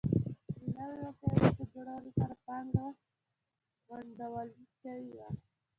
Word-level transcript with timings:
د 0.61 0.63
نویو 0.77 1.05
وسایلو 1.09 1.51
په 1.57 1.63
جوړولو 1.71 2.09
سره 2.19 2.33
پانګه 2.45 2.87
غونډول 3.87 4.47
شوې 4.79 5.09
وه. 5.17 5.29